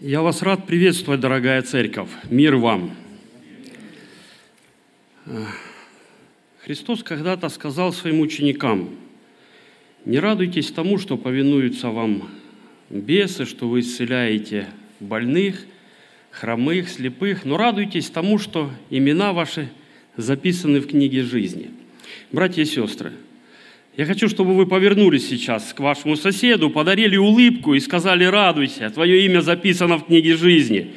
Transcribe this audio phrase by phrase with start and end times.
[0.00, 2.08] Я вас рад приветствовать, дорогая церковь.
[2.30, 2.94] Мир вам.
[6.60, 8.90] Христос когда-то сказал своим ученикам,
[10.04, 12.30] не радуйтесь тому, что повинуются вам
[12.90, 14.68] бесы, что вы исцеляете
[15.00, 15.66] больных,
[16.30, 19.68] хромых, слепых, но радуйтесь тому, что имена ваши
[20.16, 21.72] записаны в книге жизни.
[22.30, 23.14] Братья и сестры,
[23.98, 29.24] я хочу, чтобы вы повернулись сейчас к вашему соседу, подарили улыбку и сказали «Радуйся, твое
[29.24, 30.92] имя записано в книге жизни».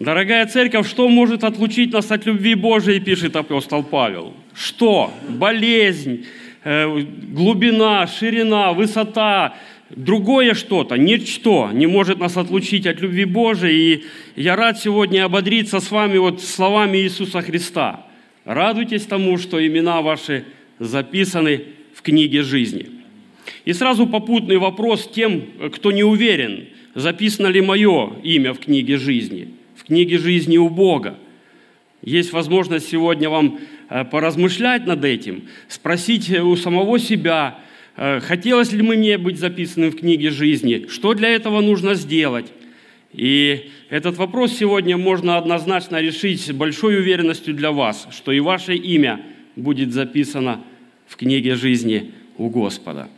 [0.00, 4.34] Дорогая церковь, что может отлучить нас от любви Божией, пишет апостол Павел?
[4.52, 5.14] Что?
[5.28, 6.26] Болезнь,
[6.64, 9.54] э, глубина, ширина, высота,
[9.90, 14.02] другое что-то, ничто не может нас отлучить от любви Божией.
[14.34, 18.04] И я рад сегодня ободриться с вами вот словами Иисуса Христа.
[18.44, 20.46] Радуйтесь тому, что имена ваши–
[20.78, 22.90] записаны в книге жизни.
[23.64, 29.48] И сразу попутный вопрос тем, кто не уверен, записано ли мое имя в книге жизни,
[29.76, 31.18] в книге жизни у Бога.
[32.02, 37.58] Есть возможность сегодня вам э, поразмышлять над этим, спросить у самого себя,
[37.96, 42.52] э, хотелось ли мне быть записанным в книге жизни, что для этого нужно сделать.
[43.12, 48.74] И этот вопрос сегодня можно однозначно решить с большой уверенностью для вас, что и ваше
[48.74, 49.20] имя–
[49.56, 50.62] будет записано
[51.06, 53.08] в книге жизни у Господа.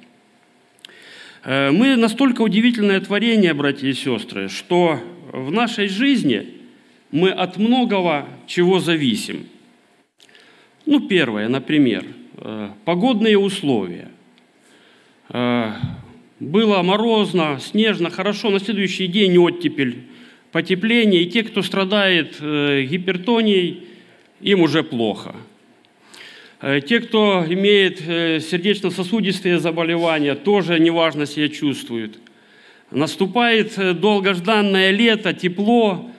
[1.45, 5.01] Э, мы настолько удивительное творение, братья и сестры, что
[5.33, 6.55] в нашей жизни
[7.11, 9.47] мы от многого чего зависим.
[10.87, 12.05] Ну, первое, например,
[12.37, 14.09] э, погодные условия.
[15.31, 15.73] Э,
[16.41, 20.05] было морозно, снежно, хорошо, на следующий день оттепель,
[20.53, 23.89] потепление, и те, кто страдает гипертонией,
[24.41, 25.35] им уже плохо–
[26.61, 32.19] те, кто имеет э, сердечно-сосудистые заболевания, тоже неважно себя чувствуют.
[32.91, 36.11] Наступает э, долгожданное лето, тепло,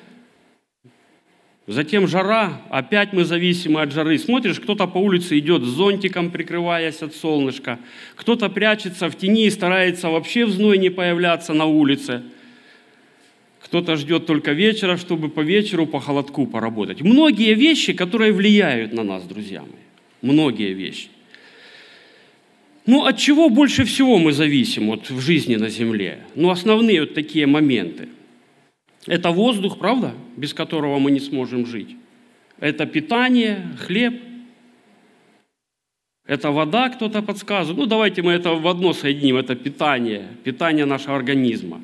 [1.68, 4.18] затем жара, опять мы зависимы от жары.
[4.18, 7.78] Смотришь, кто-то по улице идет с зонтиком, прикрываясь от солнышка,
[8.16, 12.24] кто-то прячется в тени и старается вообще в зной не появляться на улице.
[13.62, 17.02] Кто-то ждет только вечера, чтобы по вечеру по холодку поработать.
[17.02, 19.89] Многие вещи, которые влияют на нас, друзья мои
[20.22, 21.10] многие вещи.
[22.86, 26.20] Ну, от чего больше всего мы зависим вот, в жизни на Земле?
[26.36, 28.10] Ну, основные вот такие моменты.
[29.06, 31.96] Это воздух, правда, без которого мы не сможем жить.
[32.60, 34.14] Это питание, хлеб.
[36.26, 37.78] Это вода, кто-то подсказывает.
[37.78, 39.38] Ну, давайте мы это в одно соединим.
[39.38, 41.82] Это питание, питание нашего организма.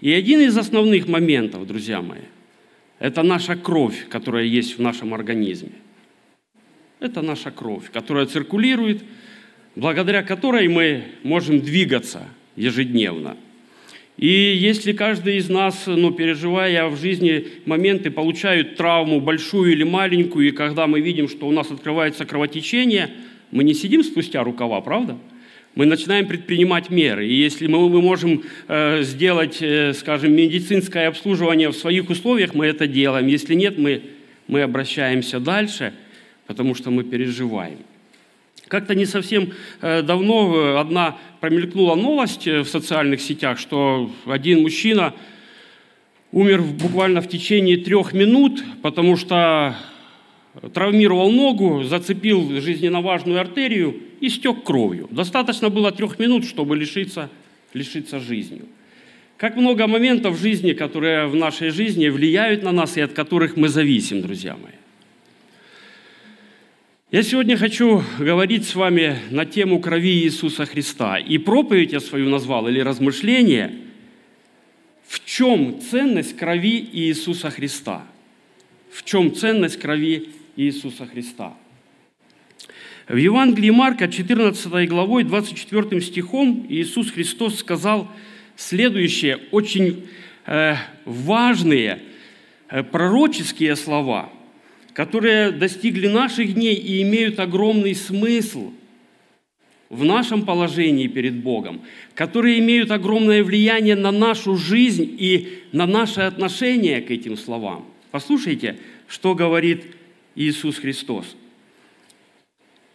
[0.00, 2.26] И один из основных моментов, друзья мои,
[2.98, 5.72] это наша кровь, которая есть в нашем организме.
[7.00, 9.02] Это наша кровь, которая циркулирует,
[9.76, 13.36] благодаря которой мы можем двигаться ежедневно.
[14.16, 20.48] И если каждый из нас, ну, переживая в жизни моменты, получают травму большую или маленькую,
[20.48, 23.10] и когда мы видим, что у нас открывается кровотечение,
[23.50, 25.18] мы не сидим спустя рукава, правда?
[25.74, 27.26] Мы начинаем предпринимать меры.
[27.26, 32.66] И если мы, мы можем э, сделать, э, скажем, медицинское обслуживание в своих условиях, мы
[32.66, 33.26] это делаем.
[33.26, 34.02] Если нет, мы,
[34.46, 35.92] мы обращаемся дальше–
[36.46, 37.78] потому что мы переживаем.
[38.68, 44.62] Как-то не совсем э, давно э, одна промелькнула новость э, в социальных сетях, что один
[44.62, 45.14] мужчина
[46.32, 49.76] умер буквально в течение трех минут, потому что
[50.72, 55.08] травмировал ногу, зацепил жизненно важную артерию и стек кровью.
[55.10, 57.28] Достаточно было трех минут, чтобы лишиться,
[57.74, 58.66] лишиться жизнью.
[59.36, 63.56] Как много моментов в жизни, которые в нашей жизни влияют на нас и от которых
[63.56, 64.83] мы зависим, друзья мои.
[67.14, 71.16] Я сегодня хочу говорить с вами на тему крови Иисуса Христа.
[71.16, 73.70] И проповедь я свою назвал, или размышление,
[75.06, 78.02] в чем ценность крови Иисуса Христа.
[78.90, 81.54] В чем ценность крови Иисуса Христа.
[83.06, 88.10] В Евангелии Марка, 14 главой, 24 стихом, Иисус Христос сказал
[88.56, 90.08] следующие очень
[90.46, 92.02] э, важные
[92.70, 94.30] э, пророческие слова–
[94.94, 98.72] которые достигли наших дней и имеют огромный смысл
[99.90, 101.82] в нашем положении перед Богом,
[102.14, 107.84] которые имеют огромное влияние на нашу жизнь и на наше отношение к этим словам.
[108.12, 109.84] Послушайте, что говорит
[110.36, 111.36] Иисус Христос.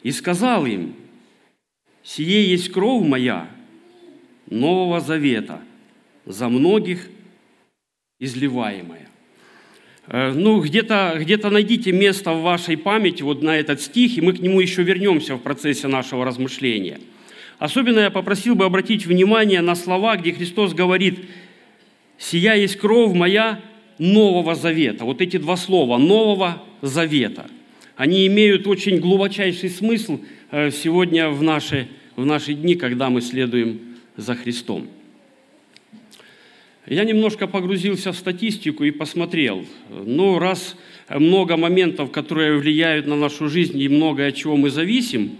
[0.02, 0.96] «И сказал им,
[2.02, 3.50] сие есть кровь моя
[4.50, 5.62] Нового Завета,
[6.26, 7.10] за многих
[8.20, 9.09] изливаемая».
[10.10, 14.34] Э, ну, где-то где найдите место в вашей памяти вот на этот стих, и мы
[14.34, 17.00] к нему еще вернемся в процессе нашего размышления.
[17.60, 21.20] Особенно я попросил бы обратить внимание на слова, где Христос говорит,
[22.18, 23.60] «Сия есть кровь моя
[24.00, 25.06] Нового Завета».
[25.06, 27.46] Вот эти два слова «Нового Завета».
[27.96, 30.22] Они имеют очень глубочайший смысл
[30.52, 33.82] э, сегодня в наши, в наши дни, когда мы следуем
[34.16, 34.88] за Христом.
[36.90, 39.64] Я немножко погрузился в статистику и посмотрел.
[39.90, 40.76] Ну, раз
[41.08, 45.38] много моментов, которые влияют на нашу жизнь и много от чего мы зависим,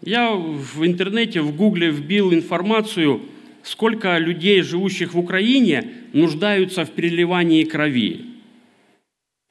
[0.00, 3.20] я в интернете, в гугле вбил информацию,
[3.62, 8.24] сколько людей, живущих в Украине, нуждаются в переливании крови.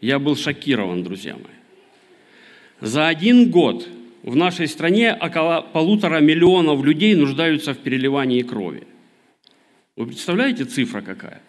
[0.01, 2.89] Я был шокирован, друзья мои.
[2.89, 3.88] За один год
[4.24, 8.88] в нашей стране около полутора миллионов людей нуждаются в переливании крови.
[10.01, 11.39] Вы представляете, цифра какая?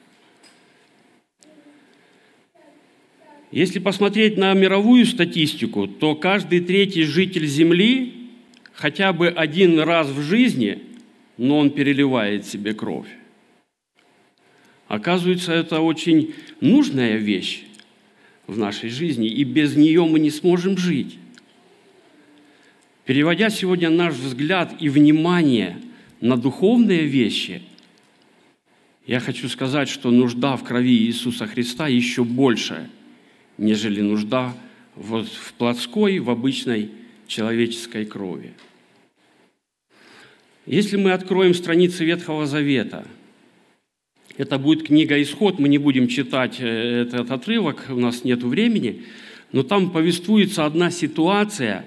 [3.51, 8.29] Если посмотреть на мировую статистику, то каждый третий житель Земли
[8.75, 10.83] хотя бы один раз в жизни,
[11.39, 13.09] но он переливает себе кровь.
[14.87, 17.63] Оказывается, это очень нужная вещь
[18.47, 21.17] в нашей жизни, и без нее мы не сможем жить.
[23.07, 25.79] Переводя сегодня наш взгляд и внимание
[26.21, 27.63] на духовные вещи–
[29.13, 32.89] я хочу сказать, что нужда в крови Иисуса Христа еще больше,
[33.59, 34.57] нежели нужда
[34.97, 36.93] вот в плотской, в обычной
[37.27, 38.55] человеческой крови.
[40.65, 43.07] Если мы откроем страницы Ветхого Завета,
[44.39, 49.03] это будет книга «Исход», мы не будем читать э, этот отрывок, у нас нет времени,
[49.53, 51.85] но там повествуется одна ситуация,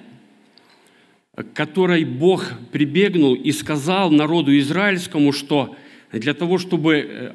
[1.35, 5.75] к которой Бог прибегнул и сказал народу израильскому, что
[6.11, 7.31] для того, чтобы э,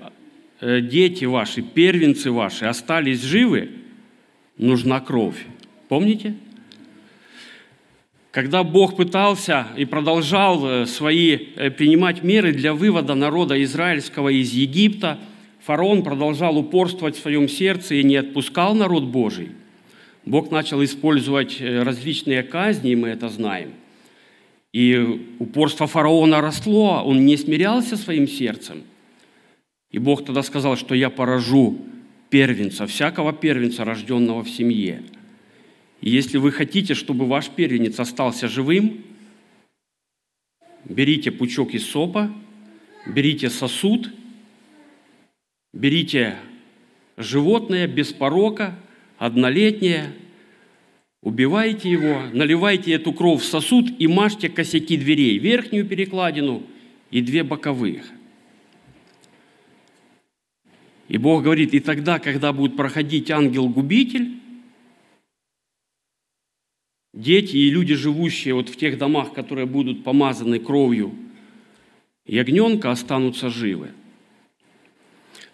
[0.61, 3.71] э, дети ваши, первенцы ваши остались живы,
[4.57, 5.47] нужна кровь.
[5.89, 6.35] Помните?
[8.31, 15.19] Когда Бог пытался и продолжал э, свои принимать меры для вывода народа израильского из Египта,
[15.61, 19.51] фараон продолжал упорствовать в своем сердце и не отпускал народ Божий.
[20.25, 23.73] Бог начал использовать различные казни, и мы это знаем.
[24.73, 28.85] И упорство фараона росло, он не смирялся своим сердцем.
[29.91, 31.79] И Бог тогда сказал, что я поражу
[32.29, 35.03] первенца, всякого первенца, рожденного в семье.
[36.01, 39.05] И если вы хотите, чтобы ваш первенец остался живым,
[40.85, 42.33] берите пучок из сопа,
[43.07, 44.11] берите сосуд,
[45.73, 46.37] берите
[47.17, 48.79] животное без порока,
[49.19, 50.13] однолетнее–
[51.23, 56.63] Убивайте его, наливайте эту кровь в сосуд и мажьте косяки дверей, верхнюю перекладину
[57.11, 58.11] и две боковых.
[61.09, 64.39] И Бог говорит, и тогда, когда будет проходить ангел-губитель,
[67.13, 71.15] дети и люди, живущие вот в тех домах, которые будут помазаны кровью
[72.25, 73.91] ягненка, останутся живы.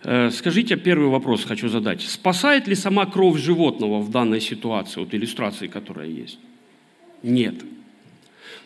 [0.02, 2.02] Э, скажите, первый вопрос хочу задать.
[2.02, 6.38] Спасает ли сама кровь животного в данной ситуации, вот иллюстрации, которая есть?
[7.22, 7.54] Нет.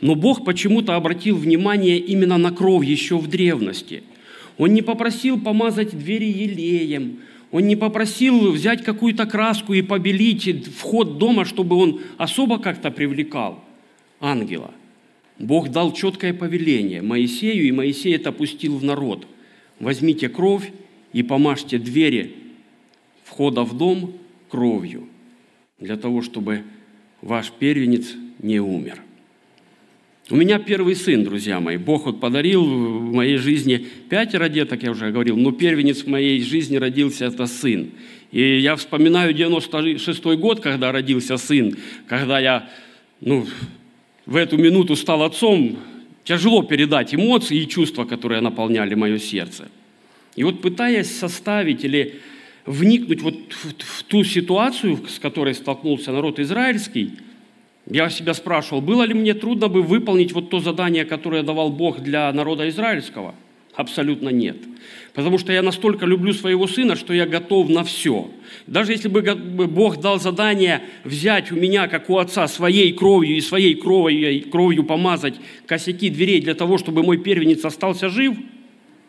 [0.00, 4.02] Но Бог почему-то обратил внимание именно на кровь еще в древности.
[4.58, 11.18] Он не попросил помазать двери елеем, он не попросил взять какую-то краску и побелить вход
[11.18, 13.64] дома, чтобы он особо как-то привлекал
[14.20, 14.70] ангела.
[15.38, 19.26] Бог дал четкое повеление Моисею, и Моисей это пустил в народ.
[19.80, 20.70] Возьмите кровь
[21.12, 22.34] и помажьте двери
[23.24, 24.14] входа в дом
[24.48, 25.08] кровью,
[25.78, 26.62] для того, чтобы
[27.22, 29.00] ваш первенец не умер.
[30.28, 31.76] У меня первый сын, друзья мои.
[31.76, 36.40] Бог вот подарил в моей жизни пятеро деток, я уже говорил, но первенец в моей
[36.40, 37.90] жизни родился это сын.
[38.30, 41.76] И я вспоминаю 96 год, когда родился сын,
[42.06, 42.70] когда я
[43.20, 43.44] ну,
[44.24, 45.78] в эту минуту стал отцом,
[46.22, 49.68] тяжело передать эмоции и чувства, которые наполняли мое сердце–
[50.40, 52.14] и вот пытаясь составить или
[52.64, 57.10] вникнуть вот в ту ситуацию, с которой столкнулся народ израильский,
[57.84, 62.00] я себя спрашивал, было ли мне трудно бы выполнить вот то задание, которое давал Бог
[62.00, 63.34] для народа израильского?
[63.74, 64.56] Абсолютно нет.
[65.12, 68.30] Потому что я настолько люблю своего сына, что я готов на все.
[68.66, 69.20] Даже если бы
[69.66, 74.84] Бог дал задание взять у меня, как у отца, своей кровью и своей кровью, кровью
[74.84, 75.34] помазать
[75.66, 78.38] косяки дверей для того, чтобы мой первенец остался жив–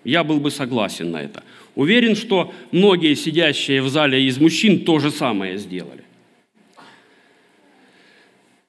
[0.03, 1.43] я был бы согласен на это.
[1.75, 6.03] Уверен, что многие сидящие в зале из мужчин то же самое сделали.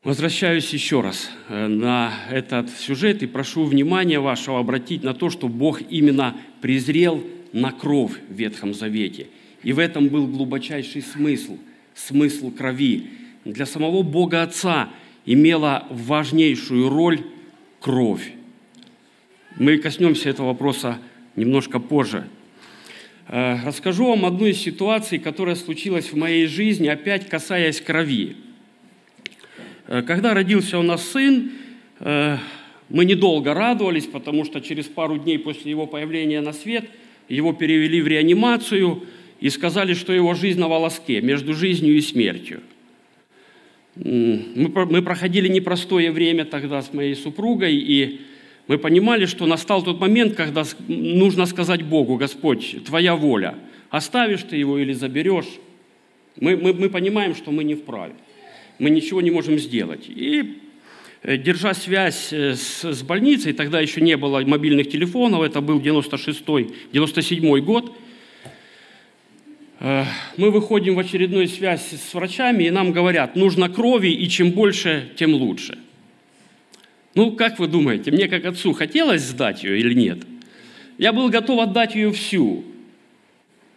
[0.04, 5.46] Возвращаюсь еще раз э, на этот сюжет и прошу внимания вашего обратить на то, что
[5.46, 9.28] Бог именно презрел на кровь в Ветхом Завете.
[9.62, 11.56] И в этом был глубочайший смысл,
[11.94, 13.10] смысл крови.
[13.44, 14.90] Для самого Бога Отца
[15.24, 17.20] имела важнейшую роль
[17.78, 18.32] кровь.
[19.56, 20.98] Мы коснемся этого вопроса
[21.36, 22.28] немножко позже.
[23.28, 28.36] Э, расскажу вам одну из ситуаций, которая случилась в моей жизни, опять касаясь крови.
[29.86, 31.52] Э, когда родился у нас сын,
[32.00, 32.36] э,
[32.88, 36.84] мы недолго радовались, потому что через пару дней после его появления на свет
[37.28, 39.04] его перевели в реанимацию
[39.40, 42.60] и сказали, что его жизнь на волоске, между жизнью и смертью.
[43.94, 48.20] Мы проходили непростое время тогда с моей супругой, и
[48.68, 53.56] мы понимали, что настал тот момент, когда нужно сказать Богу, Господь, Твоя воля,
[53.90, 55.48] оставишь Ты его или заберешь.
[56.40, 58.14] Мы, мы, мы понимаем, что мы не вправе,
[58.78, 60.08] мы ничего не можем сделать.
[60.08, 60.58] И
[61.22, 65.80] э, держа связь э, с, с больницей, тогда еще не было мобильных телефонов, это был
[65.80, 67.92] 96-й, 97-й год,
[69.80, 70.04] э,
[70.36, 75.10] мы выходим в очередную связь с врачами, и нам говорят, нужно крови, и чем больше,
[75.16, 75.78] тем лучше–
[77.14, 80.18] ну, как вы думаете, мне как отцу хотелось сдать ее или нет?
[80.98, 82.64] Я был готов отдать ее всю.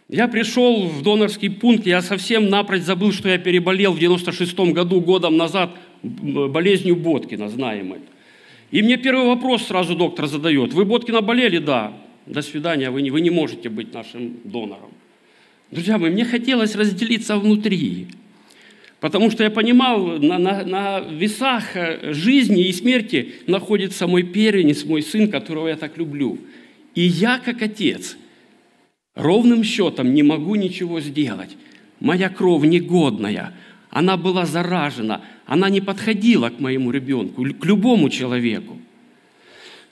[0.08, 5.00] Я пришел в донорский пункт, я совсем напрочь забыл, что я переболел в 96-м году,
[5.00, 7.98] годом назад, болезнью Боткина, знаемой.
[8.70, 10.72] И мне первый вопрос сразу доктор задает.
[10.72, 11.58] Вы Боткина болели?
[11.58, 11.92] Да.
[12.26, 14.90] До свидания, вы не, вы не можете быть нашим донором.
[15.70, 18.08] Друзья мои, мне хотелось разделиться внутри.
[19.00, 24.84] Потому что я понимал, на, на, на весах э, жизни и смерти находится мой первенец,
[24.84, 26.38] мой сын, которого я так люблю.
[26.94, 28.16] И я, как отец,
[29.14, 31.56] ровным счетом не могу ничего сделать.
[32.00, 33.52] Моя кровь негодная,
[33.90, 38.78] она была заражена, она не подходила к моему ребенку, к любому человеку.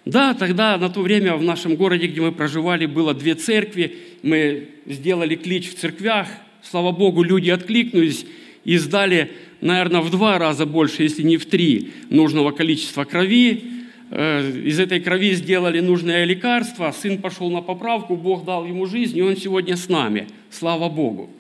[0.06, 3.96] Да, тогда на то время в нашем городе, где мы проживали, было две церкви.
[4.23, 6.28] Мы сделали клич в церквях.
[6.62, 8.26] Слава Богу, люди откликнулись
[8.64, 13.62] и сдали, наверное, в два раза больше, если не в три, нужного количества крови.
[14.11, 19.18] Э, из этой крови сделали нужное лекарство, сын пошел на поправку, Бог дал ему жизнь,
[19.18, 20.28] и он сегодня с нами.
[20.50, 21.30] Слава Богу.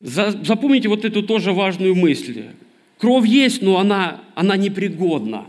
[0.00, 2.44] Запомните вот эту тоже важную мысль.
[2.98, 5.46] Кровь есть, но она, она непригодна.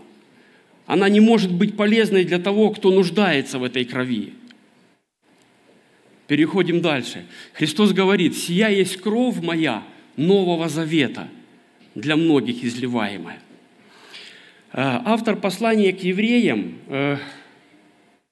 [0.85, 4.33] Она не может быть полезной для того, кто нуждается в этой крови.
[6.31, 7.25] Переходим дальше.
[7.51, 9.83] Христос говорит, «Сия есть кровь моя
[10.15, 11.27] Нового Завета,
[11.93, 13.41] для многих изливаемая».
[14.71, 17.17] Э, автор послания к евреям, э,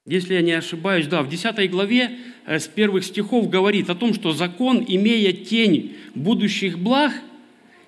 [0.06, 2.12] если я не ошибаюсь, да, в 10 главе
[2.46, 7.12] э, с первых стихов говорит о том, что закон, имея тень будущих благ,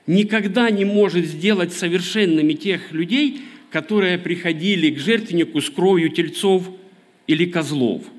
[0.08, 6.70] никогда не может сделать совершенными тех людей, которые приходили к жертвеннику с кровью тельцов
[7.28, 8.04] или козлов–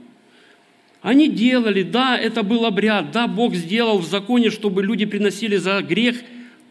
[1.03, 5.83] они делали, да, это был обряд, да, Бог сделал в законе, чтобы люди приносили за
[5.83, 6.17] грех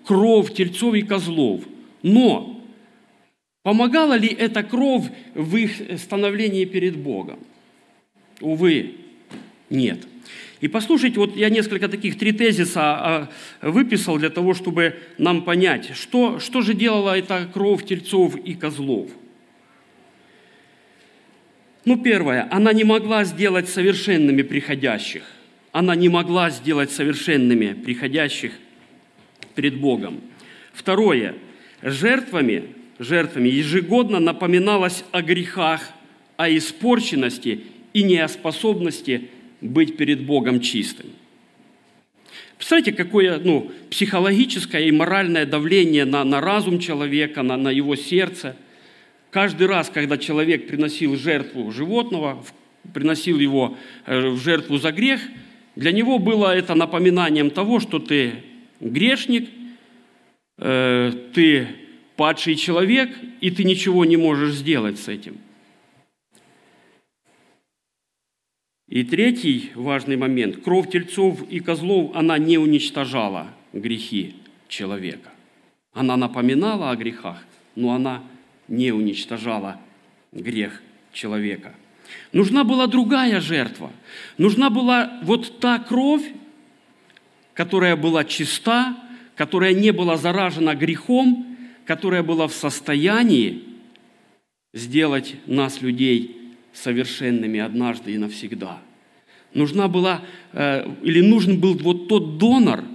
[0.05, 1.63] кровь тельцов и козлов.
[2.01, 2.63] Но
[3.61, 7.39] помогала ли эта кровь в их становлении перед Богом?
[8.39, 8.95] Увы,
[9.69, 10.00] нет.
[10.61, 13.29] И послушайте, вот я несколько таких три тезиса а,
[13.61, 19.11] выписал для того, чтобы нам понять, что, что же делала эта кровь тельцов и козлов–
[21.83, 25.23] ну, первое, она не могла сделать совершенными приходящих.
[25.71, 28.51] Она не могла сделать совершенными приходящих
[29.55, 30.21] перед Богом.
[30.73, 31.35] Второе,
[31.81, 35.81] жертвами, жертвами ежегодно напоминалось о грехах,
[36.38, 39.29] о испорченности и неоспособности
[39.61, 41.07] быть перед Богом чистым.
[42.57, 48.55] Представляете, какое ну, психологическое и моральное давление на, на разум человека, на, на его сердце–
[49.31, 52.43] Каждый раз, когда человек приносил жертву животного,
[52.93, 55.21] приносил его э, в жертву за грех,
[55.77, 58.43] для него было это напоминанием того, что ты
[58.81, 59.50] грешник,
[60.57, 61.67] э, ты
[62.17, 63.09] падший человек,
[63.39, 65.38] и ты ничего не можешь сделать с этим.
[68.89, 70.61] И третий важный момент.
[70.61, 74.35] Кровь тельцов и козлов, она не уничтожала грехи
[74.67, 75.29] человека.
[75.93, 77.45] Она напоминала о грехах,
[77.75, 78.21] но она
[78.71, 79.79] не уничтожала
[80.31, 81.75] грех человека.
[82.31, 83.91] Нужна была другая жертва.
[84.37, 86.23] Нужна была вот та кровь,
[87.53, 88.97] которая была чиста,
[89.35, 93.63] которая не была заражена грехом, которая была в состоянии
[94.73, 98.79] сделать нас, людей, совершенными однажды и навсегда.
[99.53, 100.21] Нужна была,
[100.53, 102.85] э, или нужен был вот тот донор,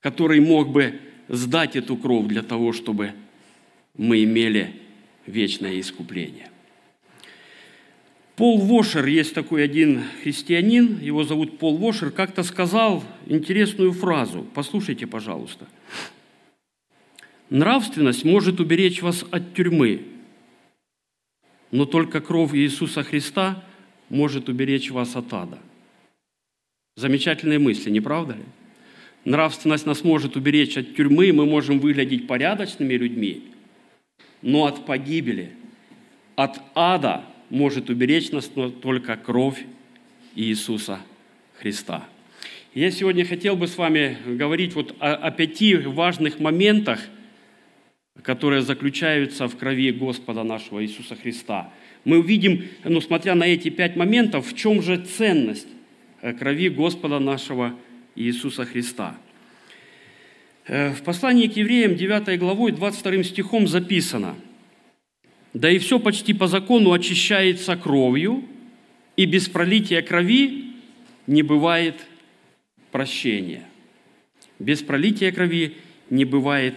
[0.00, 3.14] который мог бы сдать эту кровь для того, чтобы
[3.96, 4.74] мы имели
[5.26, 6.50] вечное искупление.
[8.36, 14.46] Пол Вошер, есть такой один христианин, его зовут Пол Вошер, как-то сказал интересную фразу.
[14.54, 15.66] Послушайте, пожалуйста.
[17.48, 20.02] Нравственность может уберечь вас от тюрьмы,
[21.70, 23.64] но только кровь Иисуса Христа
[24.10, 25.58] может уберечь вас от ада.
[26.96, 28.44] Замечательные мысли, не правда ли?
[29.24, 33.42] Нравственность нас может уберечь от тюрьмы, мы можем выглядеть порядочными людьми,
[34.46, 35.50] но от погибели,
[36.36, 38.48] от ада может уберечь нас
[38.80, 39.66] только кровь
[40.36, 41.00] Иисуса
[41.58, 42.04] Христа.
[42.72, 47.00] Я сегодня хотел бы с вами говорить вот о, о пяти важных моментах,
[48.22, 51.72] которые заключаются в крови Господа нашего Иисуса Христа.
[52.04, 55.66] Мы увидим, ну, смотря на эти пять моментов, в чем же ценность
[56.22, 57.74] э, крови Господа нашего
[58.14, 59.18] Иисуса Христа.
[60.68, 64.34] Э, в послании к евреям 9 главой 22 стихом записано,
[65.54, 68.44] «Да и все почти по закону очищается кровью,
[69.16, 70.72] и без пролития крови
[71.26, 71.94] не бывает
[72.90, 73.62] прощения.
[74.58, 75.76] Без пролития крови
[76.10, 76.74] не бывает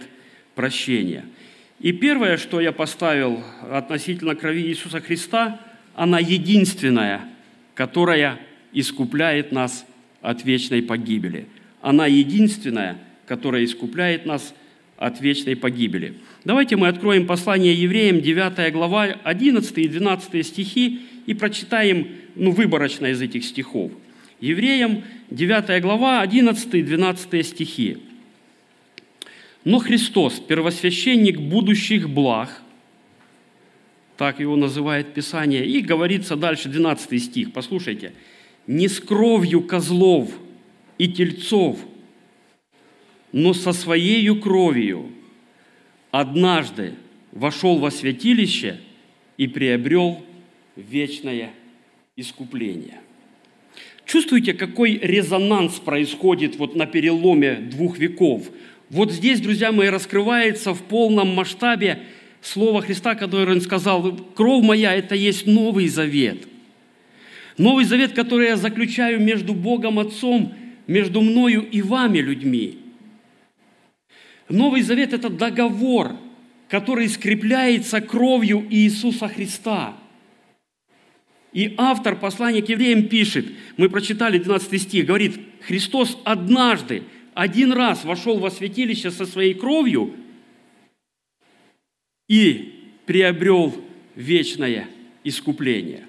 [0.54, 1.24] прощения.
[1.80, 5.60] И первое, что я поставил относительно крови Иисуса Христа,
[5.94, 7.22] она единственная,
[7.74, 8.38] которая
[8.72, 9.84] искупляет нас
[10.20, 11.46] от вечной погибели.
[11.80, 12.98] Она единственная,
[13.30, 14.52] которая искупляет нас
[14.96, 16.14] от вечной погибели.
[16.44, 23.06] Давайте мы откроем послание евреям, 9 глава, 11 и 12 стихи, и прочитаем ну, выборочно
[23.06, 23.92] из этих стихов.
[24.40, 27.98] Евреям 9 глава, 11 и 12 стихи.
[29.62, 32.60] «Но Христос, первосвященник будущих благ,
[34.16, 38.12] так его называет Писание, и говорится дальше 12 стих, послушайте,
[38.66, 40.32] «не с кровью козлов
[40.98, 41.78] и тельцов,
[43.32, 45.10] но со своей кровью
[46.10, 46.94] однажды
[47.32, 48.80] вошел во святилище
[49.36, 50.24] и приобрел
[50.76, 51.50] вечное
[52.16, 53.00] искупление».
[54.10, 58.50] Чувствуете, какой резонанс происходит вот на переломе двух веков?
[58.88, 62.00] Вот здесь, друзья мои, раскрывается в полном масштабе
[62.42, 66.48] слово Христа, которое Он сказал, «Кровь моя– это есть Новый Завет».
[67.56, 70.54] Новый Завет, который я заключаю между Богом Отцом,
[70.88, 72.79] между мною и вами, людьми.
[74.50, 76.16] Новый Завет– это договор,
[76.68, 79.96] который скрепляется кровью Иисуса Христа–
[81.52, 87.02] и автор послания к евреям пишет, мы прочитали 12 стих, говорит, Христос однажды,
[87.34, 90.14] один раз вошел во святилище со своей кровью
[92.28, 92.74] и
[93.06, 93.74] приобрел
[94.14, 94.88] вечное
[95.24, 96.04] искупление.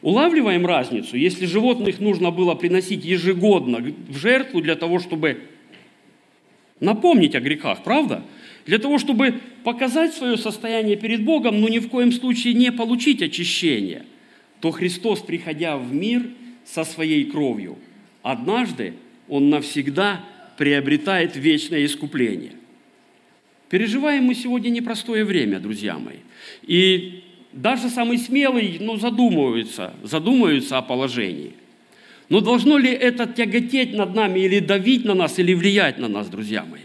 [0.00, 1.16] Улавливаем разницу?
[1.16, 5.40] Если животных нужно было приносить ежегодно в жертву для того, чтобы
[6.80, 8.22] напомнить о грехах, правда?
[8.66, 13.22] Для того, чтобы показать свое состояние перед Богом, но ни в коем случае не получить
[13.22, 14.06] очищение–
[14.64, 16.22] то Христос, приходя в мир
[16.64, 17.76] со своей кровью,
[18.22, 18.94] однажды
[19.28, 20.24] Он навсегда
[20.56, 22.52] приобретает вечное искупление.
[23.68, 26.20] Переживаем мы сегодня непростое время, друзья мои.
[26.62, 31.52] И даже самый смелый ну, задумывается, задумывается о положении.
[32.28, 36.28] Но должно ли это тяготеть над нами или давить на нас, или влиять на нас,
[36.28, 36.80] друзья мои?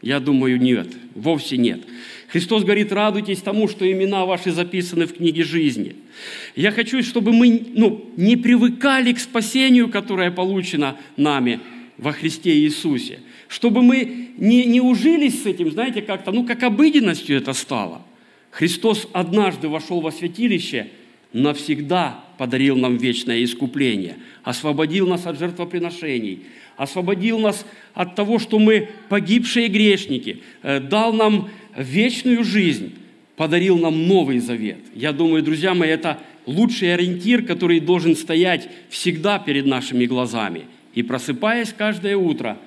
[0.00, 1.80] Я думаю, нет, вовсе нет.
[2.28, 5.96] Христос говорит, радуйтесь тому, что имена ваши записаны в книге жизни.
[6.56, 11.60] Я хочу, чтобы мы ну, не привыкали к спасению, которое получено нами
[11.98, 13.20] во Христе Иисусе.
[13.48, 18.02] Чтобы мы не, не ужились с этим, знаете, как-то, ну, как обыденностью это стало.
[18.50, 20.88] Христос однажды вошел во святилище,
[21.32, 26.44] навсегда подарил нам вечное искупление, освободил нас от жертвоприношений,
[26.76, 27.64] освободил нас
[27.94, 32.94] от того, что мы погибшие грешники, э, дал нам вечную жизнь,
[33.36, 34.78] подарил нам новый завет.
[34.94, 40.62] Я думаю, друзья мои, это лучший ориентир, который должен стоять всегда перед нашими глазами.
[40.94, 42.58] И просыпаясь каждое утро,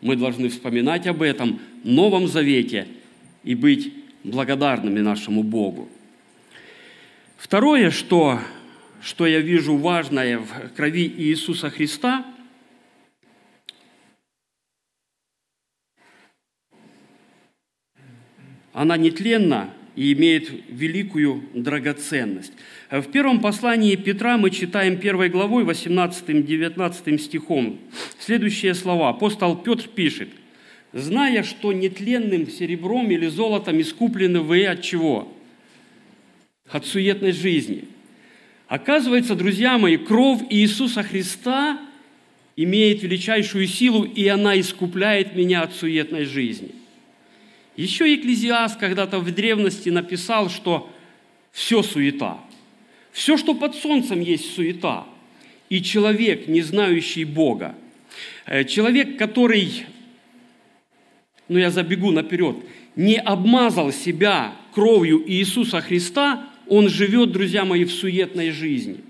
[0.00, 2.86] мы должны вспоминать об этом новом завете
[3.44, 3.92] и быть
[4.24, 5.88] благодарными нашему Богу.
[7.40, 8.38] Второе, что,
[9.00, 12.26] что я вижу важное в крови Иисуса Христа–
[18.74, 22.52] она нетленна и имеет великую драгоценность.
[22.90, 27.78] В первом послании Петра мы читаем первой главой 18-19 стихом
[28.18, 29.08] следующие слова.
[29.08, 30.28] Апостол Петр пишет,
[30.92, 35.32] «Зная, что нетленным серебром или золотом искуплены вы от чего?
[36.70, 37.84] От суетной жизни».
[38.70, 41.80] Оказывается, друзья мои, кровь Иисуса Христа
[42.56, 46.70] имеет величайшую силу, и она искупляет меня от суетной жизни.
[47.74, 50.88] Еще Екклезиаст когда-то в древности написал, что
[51.50, 52.38] все суета.
[53.10, 55.04] Все, что под солнцем есть суета.
[55.68, 57.74] И человек, не знающий Бога,
[58.46, 59.86] э, человек, который,
[61.48, 62.56] ну я забегу наперед,
[62.94, 69.00] не обмазал себя кровью Иисуса Христа, он живет, друзья мои, в суетной жизни.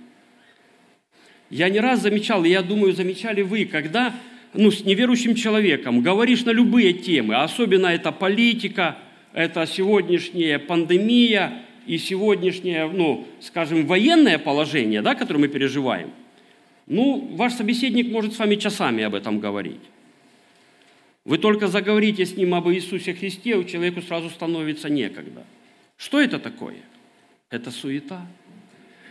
[1.51, 4.15] Я не раз замечал, я думаю, замечали вы, когда
[4.55, 8.97] ну, с неверующим человеком говоришь на любые темы, особенно это политика,
[9.35, 16.11] это сегодняшняя пандемия и сегодняшнее, ну, скажем, военное положение, да, которое мы переживаем,
[16.87, 19.83] ну, ваш собеседник может с вами часами об этом говорить.
[21.27, 25.45] Вы только заговорите с ним об Иисусе Христе, у человеку сразу становится некогда.
[25.99, 26.77] Что это такое?
[27.51, 28.27] Это суета.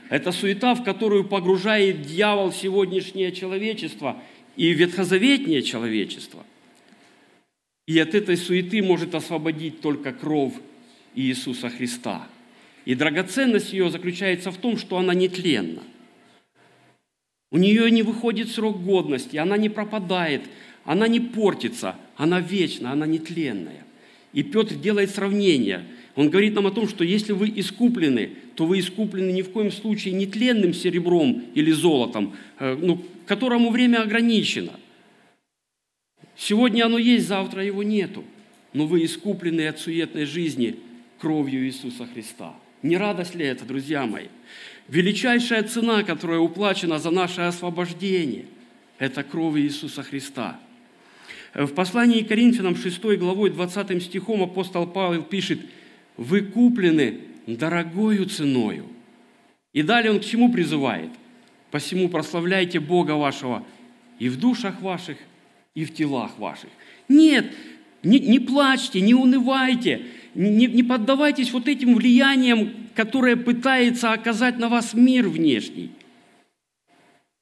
[0.09, 4.17] Это суета, в которую погружает дьявол сегодняшнее человечество
[4.55, 6.45] и ветхозаветнее человечество.
[7.85, 10.53] И от этой суеты может освободить только кровь
[11.15, 12.27] Иисуса Христа.
[12.85, 15.83] И драгоценность ее заключается в том, что она нетленна.
[17.51, 20.43] У нее не выходит срок годности, она не пропадает,
[20.85, 23.85] она не портится, она вечна, она нетленная.
[24.33, 25.85] И Петр делает сравнение.
[26.15, 29.71] Он говорит нам о том, что если вы искуплены, то вы искуплены ни в коем
[29.71, 34.73] случае не тленным серебром или золотом, э, ну, которому время ограничено.
[36.35, 38.23] Сегодня оно есть, завтра его нету.
[38.73, 40.75] Но вы искуплены от суетной жизни
[41.19, 42.53] кровью Иисуса Христа.
[42.81, 44.27] Не радость ли это, друзья мои?
[44.87, 48.45] Величайшая цена, которая уплачена за наше освобождение,
[48.97, 50.59] это кровь Иисуса Христа.
[51.53, 55.59] В послании к Коринфянам 6 главой 20 стихом апостол Павел пишет,
[56.15, 58.85] «Вы куплены дорогою ценою».
[59.73, 61.09] И далее он к чему призывает?
[61.71, 63.63] «Посему прославляйте Бога вашего
[64.17, 65.17] и в душах ваших,
[65.75, 66.69] и в телах ваших».
[67.07, 67.51] Нет,
[68.03, 74.69] не, не плачьте, не унывайте, не, не поддавайтесь вот этим влияниям, которое пытается оказать на
[74.69, 75.91] вас мир внешний.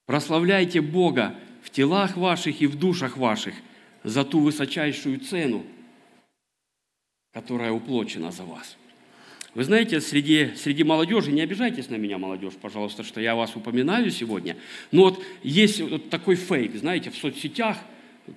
[0.06, 3.54] Прославляйте Бога в телах ваших и в душах ваших
[4.08, 5.65] за ту высочайшую цену,
[7.34, 8.78] которая уплочена за вас.
[9.54, 14.10] Вы знаете, среди, среди молодежи, не обижайтесь на меня, молодежь, пожалуйста, что я вас упоминаю
[14.12, 14.56] сегодня,
[14.91, 17.78] но вот есть вот такой фейк, знаете, в соцсетях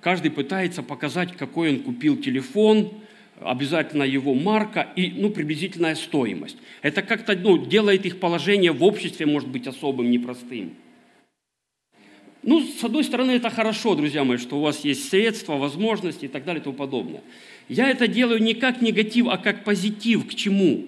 [0.01, 2.91] каждый пытается показать, какой он купил телефон,
[3.39, 6.57] обязательно его марка и ну, приблизительная стоимость.
[6.81, 10.75] Это как-то ну, делает их положение в обществе, может быть, особым, непростым.
[12.43, 16.27] Ну, с одной стороны, это хорошо, друзья мои, что у вас есть средства, возможности и
[16.27, 17.21] так далее и тому подобное.
[17.69, 20.27] Я это делаю не как негатив, а как позитив.
[20.27, 20.85] К чему?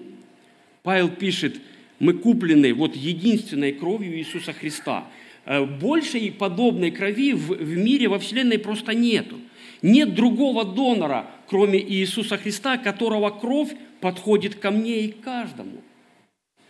[0.82, 1.60] Павел пишет,
[2.00, 5.06] мы куплены вот единственной кровью Иисуса Христа.
[5.46, 9.38] Э, большей подобной крови в, в мире, во Вселенной просто нету.
[9.80, 15.82] Нет другого донора, кроме Иисуса Христа, которого кровь подходит ко мне и каждому.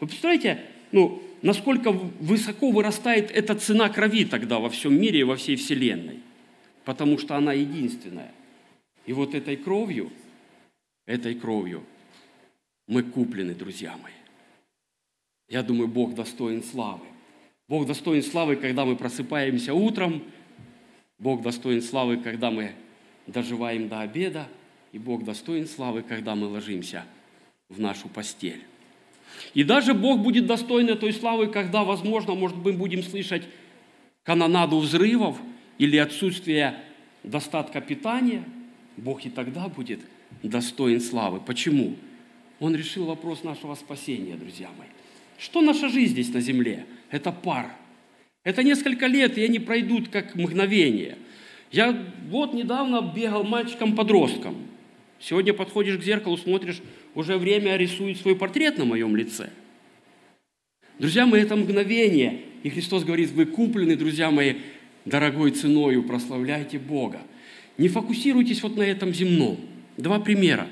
[0.00, 0.60] Вы представляете,
[0.92, 6.20] ну, насколько высоко вырастает эта цена крови тогда во всем мире и во всей Вселенной?
[6.84, 8.32] Потому что она единственная.
[9.06, 10.10] И вот этой кровью,
[11.06, 11.84] этой кровью
[12.88, 14.12] мы куплены, друзья мои.
[15.48, 17.04] Я думаю, Бог достоин славы.
[17.68, 20.22] Бог достоин славы, когда мы просыпаемся утром.
[21.18, 22.72] Бог достоин славы, когда мы
[23.26, 24.48] доживаем до обеда,
[24.92, 27.04] и Бог достоин славы, когда мы ложимся
[27.68, 28.62] в нашу постель.
[29.54, 33.44] И даже Бог будет достоин той славы, когда, возможно, может быть, будем слышать
[34.24, 35.38] канонаду взрывов
[35.78, 36.80] или отсутствие
[37.22, 38.44] достатка питания.
[38.96, 40.00] Бог и тогда будет
[40.42, 41.40] достоин славы.
[41.40, 41.96] Почему?
[42.60, 44.88] Он решил вопрос нашего спасения, друзья мои.
[45.38, 46.86] Что наша жизнь здесь на земле?
[47.10, 47.72] Это пар.
[48.44, 51.16] Это несколько лет, и они пройдут как мгновение.
[51.72, 51.96] Я
[52.28, 54.54] вот недавно бегал мальчиком-подростком.
[55.26, 56.82] Сегодня подходишь к зеркалу, смотришь,
[57.14, 59.50] уже время рисует свой портрет на моем лице.
[60.98, 62.42] Друзья мои, это мгновение.
[62.62, 64.56] И Христос говорит, вы куплены, друзья мои,
[65.04, 67.22] дорогой ценою, прославляйте Бога.
[67.78, 69.58] Не фокусируйтесь вот на этом земном.
[69.96, 70.68] Два примера.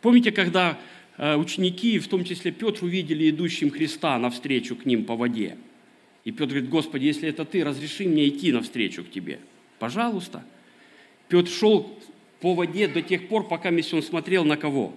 [0.00, 0.78] Помните, когда
[1.18, 5.58] э, ученики, в том числе Петр, увидели идущим Христа навстречу к ним по воде?
[6.24, 9.38] И Петр говорит, Господи, если это Ты, разреши мне идти навстречу к Тебе–
[9.82, 10.44] Пожалуйста.
[11.28, 11.98] Петр шел
[12.42, 14.92] по воде до тех пор, пока он смотрел на кого?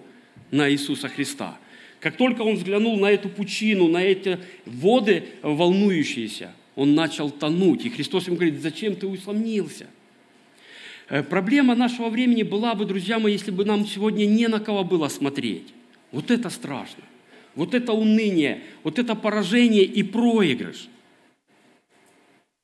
[0.50, 1.56] На Иисуса Христа.
[2.00, 7.86] Как только он взглянул на эту пучину, на эти воды волнующиеся, он начал тонуть.
[7.86, 9.86] И Христос ему говорит, зачем ты усомнился?
[11.08, 14.82] Э, проблема нашего времени была бы, друзья мои, если бы нам сегодня не на кого
[14.82, 15.72] было смотреть.
[16.10, 17.04] Вот это страшно.
[17.54, 20.88] Вот это уныние, вот это поражение и проигрыш.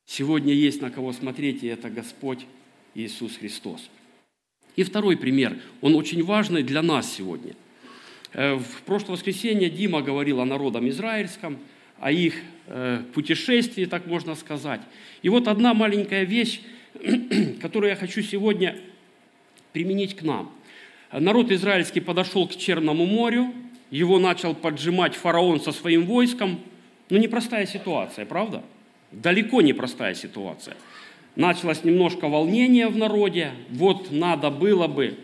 [0.06, 2.46] Сегодня есть на кого смотреть, и это Господь
[2.94, 3.88] Иисус Христос.
[4.76, 7.54] И второй пример, он очень важный для нас сегодня.
[8.32, 11.58] Э, в прошлое воскресенье Дима говорил о народом израильском,
[11.98, 12.34] о их
[12.66, 14.80] э, путешествии, так можно сказать.
[15.22, 16.60] И вот одна маленькая вещь,
[17.60, 18.78] которую я хочу сегодня
[19.72, 20.52] применить к нам.
[21.12, 23.52] Народ израильский подошел к Черному морю,
[23.90, 26.60] его начал поджимать фараон со своим войском.
[27.10, 28.62] Ну, непростая ситуация, правда?
[29.10, 30.76] Далеко не простая ситуация.
[31.34, 33.52] Началось немножко волнения в народе.
[33.70, 35.18] Вот надо было бы.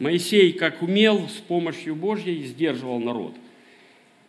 [0.00, 3.34] Моисей, как умел, с помощью Божьей сдерживал народ.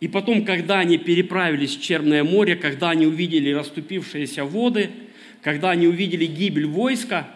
[0.00, 4.90] И потом, когда они переправились в Черное море, когда они увидели расступившиеся воды,
[5.42, 7.28] когда они увидели гибель войска,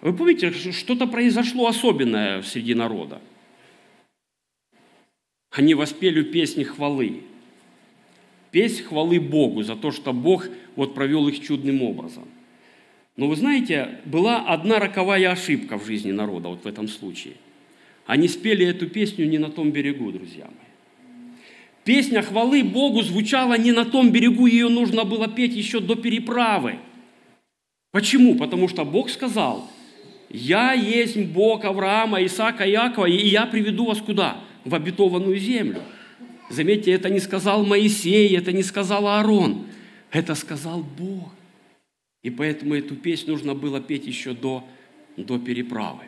[0.00, 3.20] вы помните, что-то произошло особенное среди народа.
[5.50, 7.22] Они воспели песни хвалы.
[8.52, 12.28] Песнь хвалы Богу за то, что Бог вот провел их чудным образом.
[13.18, 17.34] Но вы знаете, была одна роковая ошибка в жизни народа вот в этом случае.
[18.06, 21.34] Они спели эту песню не на том берегу, друзья мои.
[21.84, 26.76] Песня хвалы Богу звучала не на том берегу, ее нужно было петь еще до переправы.
[27.90, 28.36] Почему?
[28.36, 29.68] Потому что Бог сказал,
[30.30, 34.36] «Я есть Бог Авраама, Исаака и Якова, и я приведу вас куда?
[34.64, 35.82] В обетованную землю».
[36.50, 39.66] Заметьте, это не сказал Моисей, это не сказал Аарон,
[40.12, 41.32] это сказал Бог.
[42.22, 44.64] И поэтому эту песню нужно было петь еще до,
[45.16, 46.02] до переправы.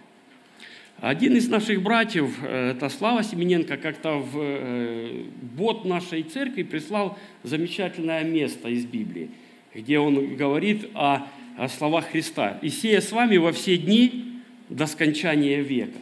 [0.98, 5.24] Один из наших братьев, э, это Слава Семененко, как-то в э,
[5.56, 9.30] бот нашей церкви прислал замечательное место из Библии,
[9.74, 12.58] где он говорит о, о словах Христа.
[12.60, 15.98] «И сея с вами во все дни до скончания века».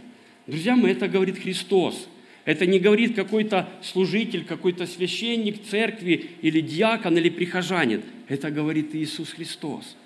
[0.49, 2.09] Друзья мои, это говорит Христос.
[2.49, 8.01] Это не говорит какой-то служитель, какой-то священник церкви или диакон или прихожанин.
[8.27, 9.99] Это говорит Иисус Христос.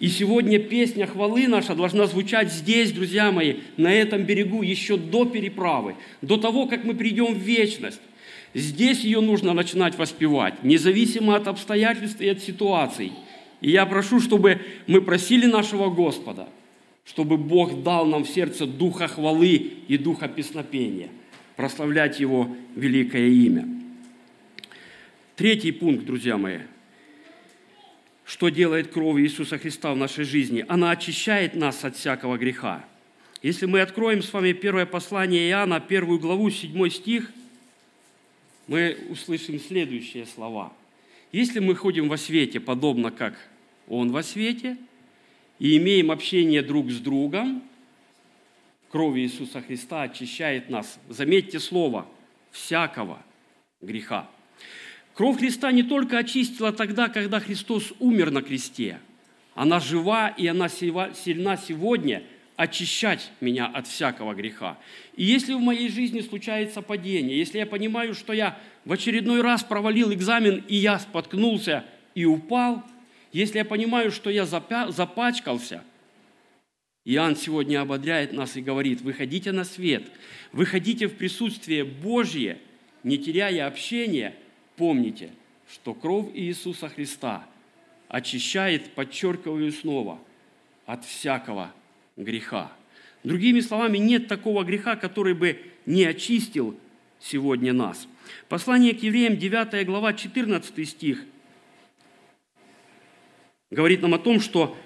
[0.00, 5.26] И сегодня песня хвалы наша должна звучать здесь, друзья мои, на этом берегу, еще до
[5.26, 8.00] переправы, до того, как мы придем в вечность.
[8.54, 13.12] Здесь ее нужно начинать воспевать, независимо от обстоятельств и от ситуаций.
[13.60, 16.48] И я прошу, чтобы мы просили нашего Господа,
[17.04, 21.10] чтобы Бог дал нам в сердце духа хвалы и духа песнопения,
[21.56, 23.68] прославлять Его великое имя.
[25.36, 26.58] Третий пункт, друзья мои–
[28.24, 30.64] что делает кровь Иисуса Христа в нашей жизни.
[30.68, 32.84] Она очищает нас от всякого греха.
[33.42, 37.30] Если мы откроем с вами первое послание Иоанна, первую главу, седьмой стих,
[38.66, 40.72] мы услышим следующие слова.
[41.32, 43.34] Если мы ходим во свете, подобно как
[43.88, 44.78] Он во свете,
[45.58, 47.62] и имеем общение друг с другом,
[48.94, 51.00] кровь Иисуса Христа очищает нас.
[51.08, 52.06] Заметьте слово
[52.52, 53.20] «всякого
[53.80, 54.30] греха».
[55.14, 59.00] Кровь Христа не только очистила тогда, когда Христос умер на кресте.
[59.56, 62.22] Она жива и она сильна сегодня
[62.54, 64.78] очищать меня от всякого греха.
[65.16, 69.64] И если в моей жизни случается падение, если я понимаю, что я в очередной раз
[69.64, 72.84] провалил экзамен и я споткнулся и упал,
[73.32, 75.82] если я понимаю, что я запачкался,
[77.04, 80.04] Иоанн сегодня ободряет нас и говорит, выходите на свет,
[80.52, 82.58] выходите в присутствие Божье,
[83.02, 84.34] не теряя общения–
[84.76, 85.30] Помните,
[85.70, 87.46] что кровь Иисуса Христа
[88.08, 90.18] очищает, подчеркиваю снова,
[90.84, 91.72] от всякого
[92.16, 92.72] греха.
[93.22, 96.78] Другими словами, нет такого греха, который бы не очистил
[97.20, 98.06] сегодня нас.
[98.48, 101.24] Послание к евреям, 9 глава, 14 стих,
[103.70, 104.76] говорит нам о том, что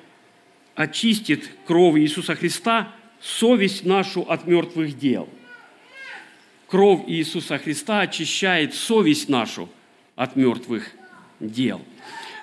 [0.78, 5.28] очистит кровь Иисуса Христа совесть нашу от мертвых дел.
[6.68, 9.68] Кровь Иисуса Христа очищает совесть нашу
[10.14, 10.88] от мертвых
[11.40, 11.80] дел.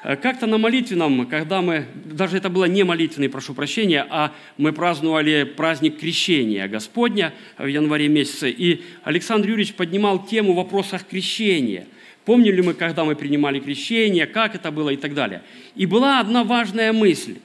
[0.03, 4.73] Э, как-то на молитвенном, когда мы, даже это было не молитвенный, прошу прощения, а мы
[4.73, 11.87] праздновали праздник крещения Господня в январе месяце, и Александр Юрьевич поднимал тему в вопросах крещения.
[12.25, 15.41] Помнили мы, когда мы принимали крещение, как это было и так далее.
[15.75, 17.37] И была одна важная мысль.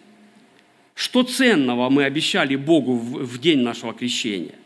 [1.01, 4.57] Что ценного мы обещали Богу в день нашего крещения?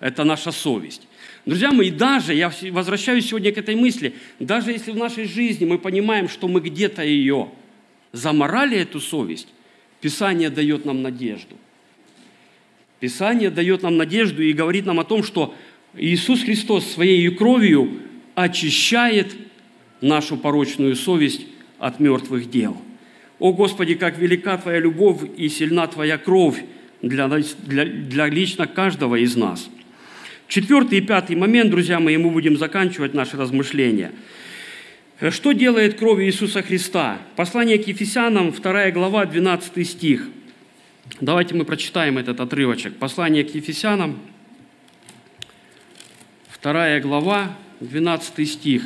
[0.00, 1.06] Это наша совесть.
[1.44, 5.78] Друзья мои, даже, я возвращаюсь сегодня к этой мысли, даже если в нашей жизни мы
[5.78, 7.50] понимаем, что мы где-то ее
[8.12, 9.48] заморали, эту совесть,
[10.00, 11.58] Писание дает нам надежду.
[12.98, 15.54] Писание дает нам надежду и говорит нам о том, что
[15.92, 18.00] Иисус Христос своей кровью
[18.34, 19.36] очищает
[20.00, 21.42] нашу порочную совесть
[21.78, 22.78] от мертвых дел.
[23.42, 26.64] О Господи, как велика Твоя любовь и сильна Твоя кровь
[27.02, 29.68] для, для, для лично каждого из нас–
[30.52, 34.12] Четвертый и пятый момент, друзья мои, мы будем заканчивать наши размышления.
[35.30, 37.22] Что делает кровь Иисуса Христа?
[37.36, 40.28] Послание к Ефесянам, 2 глава, 12 стих.
[41.22, 42.94] Давайте мы прочитаем этот отрывочек.
[42.96, 44.18] Послание к Ефесянам,
[46.62, 48.82] 2 глава, 12 стих.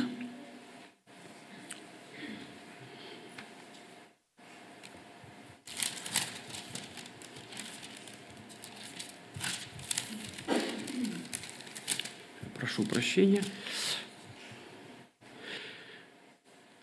[12.77, 13.41] Прошу прощения.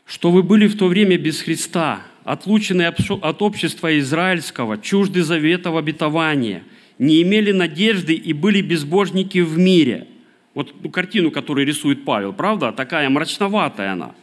[0.07, 6.63] что вы были в то время без Христа, отлучены от общества израильского, чужды заветов обетования,
[6.99, 10.07] не имели надежды и были безбожники в мире.
[10.55, 12.71] Вот ту картину, которую рисует Павел, правда?
[12.71, 14.15] Такая мрачноватая она.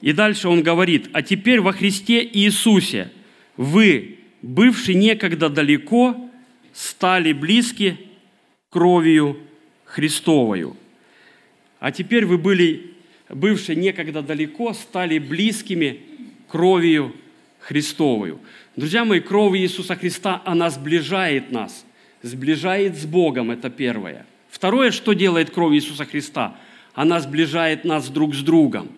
[0.00, 3.10] И дальше он говорит, а теперь во Христе Иисусе
[3.56, 6.16] вы, бывшие некогда далеко,
[6.72, 7.96] стали близки
[8.70, 9.38] кровью
[9.86, 10.76] Христовою.
[11.78, 12.94] А теперь вы были,
[13.28, 16.00] бывшие некогда далеко, стали близкими
[16.48, 17.14] кровью
[17.60, 18.40] Христовою.
[18.76, 21.84] Друзья мои, кровь Иисуса Христа, она сближает нас,
[22.22, 24.26] сближает с Богом, это первое.
[24.50, 26.56] Второе, что делает кровь Иисуса Христа?
[26.94, 28.88] Она сближает нас друг с другом.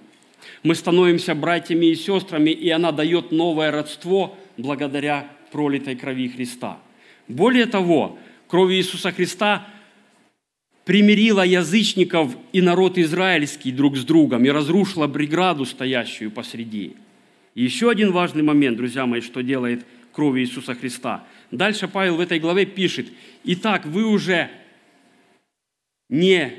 [0.63, 6.79] Мы становимся братьями и сестрами, и она дает новое родство благодаря пролитой крови Христа.
[7.27, 9.67] Более того, кровь Иисуса Христа
[10.89, 16.97] примирила язычников и народ израильский друг с другом и разрушила бригаду, стоящую посреди.
[17.55, 21.27] И еще один важный момент, друзья мои, что делает кровь Иисуса Христа.
[21.51, 23.07] Дальше Павел в этой главе пишет,
[23.45, 24.51] «Итак, вы уже
[26.09, 26.55] не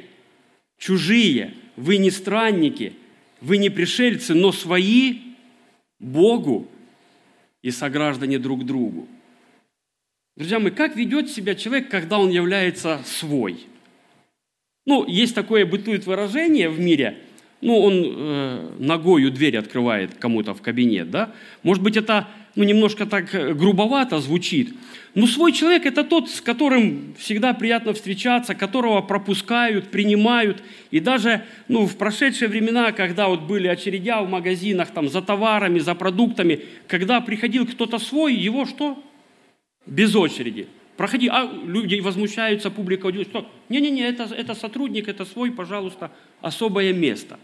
[0.78, 2.94] чужие, вы не странники,
[3.42, 5.22] вы не пришельцы, но свои
[6.00, 6.68] Богу
[7.64, 9.08] и сограждане друг другу».
[10.36, 13.66] Друзья мои, как ведет себя человек, когда он является свой?
[14.90, 17.18] Ну, есть такое бытует выражение в мире–
[17.62, 21.34] ну, он э, ногою дверь открывает кому-то в кабинет, да?
[21.62, 24.74] Может быть, это ну, немножко так э, грубовато звучит.
[25.14, 30.64] Но свой человек– это тот, с которым всегда приятно встречаться, которого пропускают, принимают.
[30.92, 35.80] И даже ну, в прошедшие времена, когда вот были очередя в магазинах там, за товарами,
[35.80, 39.04] за продуктами, когда приходил кто-то свой, его что?
[39.86, 40.68] Без очереди.
[41.00, 46.92] Проходи, а люди возмущаются, публика удивляется, что не-не-не, это, это сотрудник, это свой, пожалуйста, особое
[46.92, 47.40] место.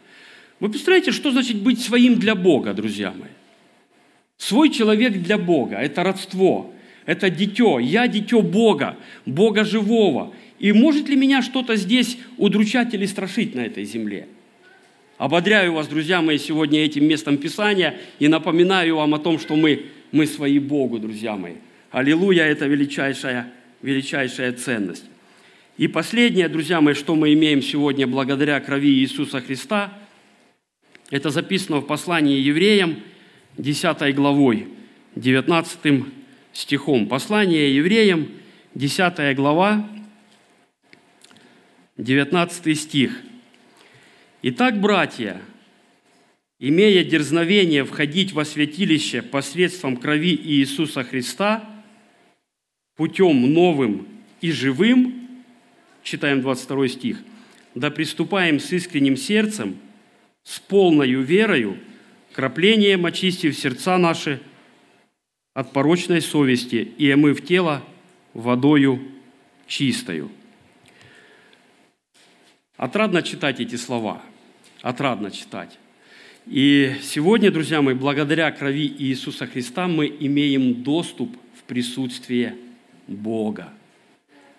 [0.60, 3.30] Вы представляете, что значит быть своим для Бога, друзья мои?
[4.36, 6.74] Свой человек для Бога– это родство,
[7.06, 7.80] это дитё.
[7.80, 10.34] Я дитё Бога, Бога живого.
[10.60, 14.28] И может ли меня что-то здесь удручать или страшить на этой земле?
[15.18, 19.86] Ободряю вас, друзья мои, сегодня этим местом Писания и напоминаю вам о том, что мы,
[20.12, 21.54] мы свои Богу, друзья мои.
[21.96, 25.06] Аллилуйя– это величайшая, величайшая ценность.
[25.78, 29.98] И последнее, друзья мои, что мы имеем сегодня благодаря крови Иисуса Христа,
[31.10, 33.00] это записано в послании евреям,
[33.58, 34.68] 10 главой,
[35.16, 36.04] 19
[36.52, 37.08] стихом.
[37.08, 38.28] Послание евреям,
[38.74, 39.88] 10 глава,
[41.96, 43.22] 19 стих.
[44.42, 45.42] «Итак, братья,
[46.60, 51.70] имея дерзновение входить во святилище посредством крови Иисуса Христа–
[52.96, 54.08] путем новым
[54.42, 55.30] и живым,
[56.04, 57.24] читаем 22 стих,
[57.74, 59.78] да приступаем с искренним сердцем,
[60.44, 61.78] с полною верою,
[62.34, 64.40] краплением очистив сердца наши
[65.54, 67.84] от порочной совести и омыв тело
[68.34, 69.02] водою
[69.68, 70.30] чистою.
[72.78, 74.22] Отрадно читать эти слова,
[74.82, 75.80] отрадно читать.
[76.46, 82.56] И сегодня, друзья мои, благодаря крови Иисуса Христа мы имеем доступ в присутствие
[83.08, 83.74] Бога.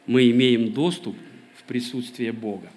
[0.06, 1.16] Мы имеем доступ
[1.58, 2.70] в присутствие Бога.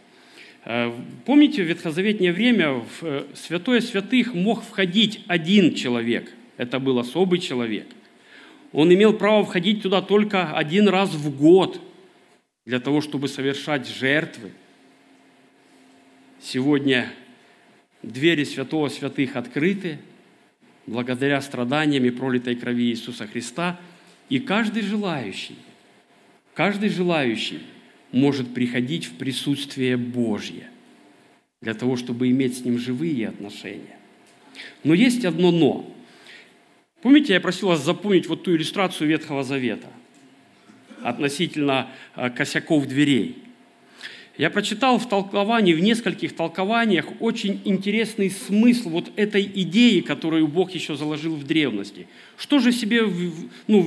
[0.66, 0.92] Э,
[1.26, 6.32] помните, в ветхозаветнее время в э, святое святых мог входить один человек.
[6.58, 7.88] Это был особый человек.
[8.72, 11.80] Он имел право входить туда только один раз в год
[12.66, 14.52] для того, чтобы совершать жертвы.
[16.42, 17.12] Сегодня
[18.04, 20.00] двери святого святых открыты
[20.86, 23.80] благодаря страданиям и пролитой крови Иисуса Христа–
[24.30, 25.56] и каждый желающий,
[26.54, 27.62] каждый желающий
[28.12, 30.70] может приходить в присутствие Божье
[31.62, 33.98] для того, чтобы иметь с Ним живые отношения.
[34.84, 35.96] Но есть одно «но».
[37.02, 39.88] Помните, я просил вас запомнить вот ту иллюстрацию Ветхого Завета
[41.02, 43.44] относительно э, косяков дверей–
[44.40, 50.72] я прочитал в толковании, в нескольких толкованиях очень интересный смысл вот этой идеи, которую Бог
[50.72, 52.08] еще заложил в древности.
[52.38, 53.02] Что же себе
[53.68, 53.86] ну,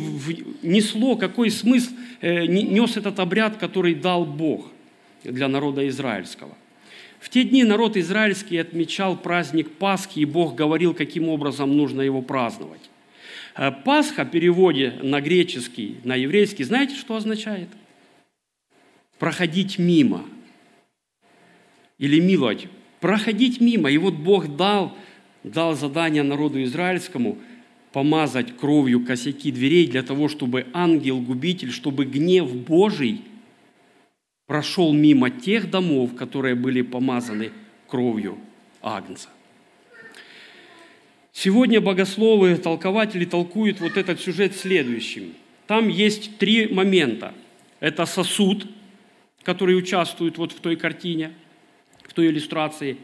[0.60, 4.66] несло, какой смысл э, нес этот обряд, который дал Бог
[5.24, 6.54] для народа израильского?
[7.18, 12.20] В те дни народ израильский отмечал праздник Пасхи, и Бог говорил, каким образом нужно его
[12.20, 12.90] праздновать.
[13.56, 17.70] Э, Пасха в переводе на греческий, на еврейский, знаете, что означает?
[19.18, 20.26] Проходить мимо–
[22.02, 22.66] или миловать,
[22.98, 23.88] проходить мимо.
[23.88, 24.92] И вот Бог дал,
[25.44, 27.38] дал задание народу израильскому
[27.92, 33.20] помазать кровью косяки дверей для того, чтобы ангел-губитель, чтобы гнев Божий
[34.48, 37.52] прошел мимо тех домов, которые были помазаны
[37.86, 38.36] кровью
[38.82, 39.28] Агнца.
[41.32, 45.34] Сегодня богословы, толкователи толкуют вот этот сюжет следующим.
[45.68, 47.32] Там есть три момента.
[47.78, 48.66] Это сосуд,
[49.44, 51.32] который участвует вот в той картине,
[52.04, 52.98] в той иллюстрации.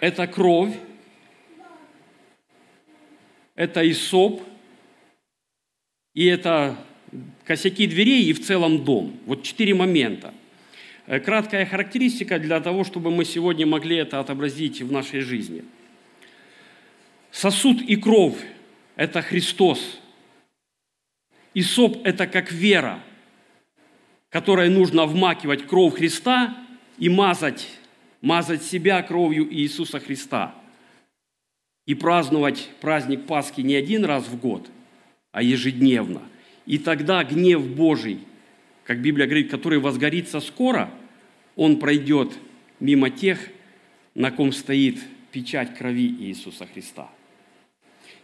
[0.00, 0.74] Это кровь,
[3.54, 4.42] это исоп,
[6.14, 6.76] и это
[7.44, 9.18] косяки дверей и в целом дом.
[9.26, 10.34] Вот четыре момента.
[11.06, 15.64] Э, краткая характеристика для того, чтобы мы сегодня могли это отобразить в нашей жизни.
[17.30, 18.36] Сосуд и кровь–
[18.96, 20.00] это Христос.
[21.54, 23.00] Исоп– это как вера,
[24.30, 26.56] которой нужно вмакивать кровь Христа
[26.98, 27.68] и мазать,
[28.22, 30.54] мазать себя кровью Иисуса Христа.
[31.84, 34.70] И праздновать праздник Пасхи не один раз в год,
[35.32, 36.22] а ежедневно.
[36.64, 38.20] И тогда гнев Божий,
[38.84, 40.90] как Библия говорит, который возгорится скоро,
[41.56, 42.38] он пройдет
[42.80, 43.50] мимо тех,
[44.14, 45.00] на ком стоит
[45.32, 47.10] печать крови Иисуса Христа.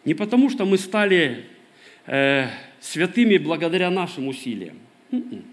[0.05, 1.47] Не потому, что мы стали
[2.07, 2.47] э,
[2.81, 4.79] святыми благодаря нашим усилиям.
[5.11, 5.45] М-м.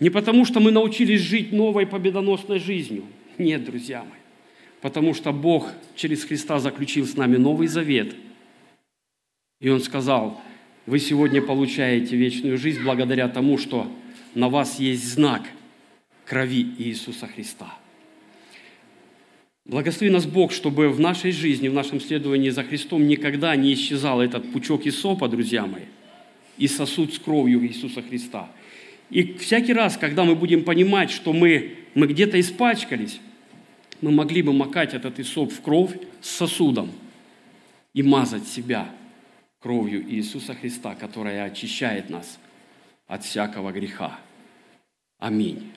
[0.00, 3.04] Не потому, что мы научились жить новой победоносной жизнью.
[3.38, 4.20] Нет, друзья мои.
[4.80, 8.14] Потому что Бог через Христа заключил с нами новый завет.
[9.60, 10.40] И Он сказал,
[10.86, 13.90] вы сегодня получаете вечную жизнь благодаря тому, что
[14.34, 15.42] на вас есть знак
[16.26, 17.74] крови Иисуса Христа.
[19.64, 24.20] Благослови нас Бог, чтобы в нашей жизни, в нашем следовании за Христом никогда не исчезал
[24.20, 25.84] этот пучок сопа, друзья мои,
[26.58, 28.50] и сосуд с кровью Иисуса Христа.
[29.08, 33.20] И всякий раз, когда мы будем понимать, что мы, мы где-то испачкались,
[34.00, 36.90] мы могли бы макать этот исоп в кровь с сосудом
[37.92, 38.88] и мазать себя–
[39.64, 42.38] кровью Иисуса Христа, которая очищает нас
[43.06, 44.18] от всякого греха.
[45.18, 45.72] Аминь.